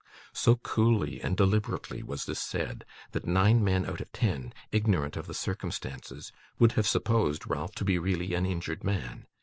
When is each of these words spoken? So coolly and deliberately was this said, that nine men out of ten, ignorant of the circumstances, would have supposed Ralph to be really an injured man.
So 0.33 0.55
coolly 0.55 1.21
and 1.21 1.37
deliberately 1.37 2.01
was 2.01 2.25
this 2.25 2.41
said, 2.41 2.85
that 3.11 3.27
nine 3.27 3.63
men 3.63 3.85
out 3.85 4.01
of 4.01 4.11
ten, 4.11 4.51
ignorant 4.71 5.15
of 5.15 5.27
the 5.27 5.35
circumstances, 5.35 6.31
would 6.57 6.71
have 6.71 6.87
supposed 6.87 7.47
Ralph 7.47 7.75
to 7.75 7.85
be 7.85 7.99
really 7.99 8.33
an 8.33 8.47
injured 8.47 8.83
man. 8.83 9.27